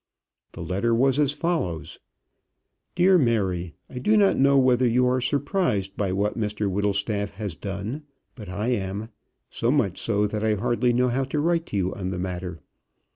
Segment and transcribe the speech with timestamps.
[0.53, 1.99] The letter was as follows:
[2.95, 7.55] DEAR MARY, I do not know whether you are surprised by what Mr Whittlestaff has
[7.55, 9.09] done; but I am,
[9.51, 12.61] so much so that I hardly know how to write to you on the matter.